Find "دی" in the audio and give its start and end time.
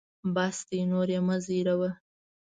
0.69-0.81